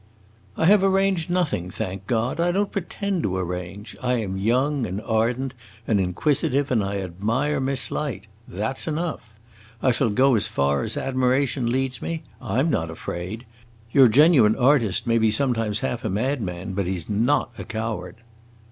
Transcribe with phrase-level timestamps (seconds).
[0.57, 2.39] "I have arranged nothing thank God!
[2.39, 3.95] I don't pretend to arrange.
[4.01, 5.53] I am young and ardent
[5.87, 8.25] and inquisitive, and I admire Miss Light.
[8.47, 9.35] That 's enough.
[9.79, 12.23] I shall go as far as admiration leads me.
[12.41, 13.45] I am not afraid.
[13.91, 18.15] Your genuine artist may be sometimes half a madman, but he 's not a coward!"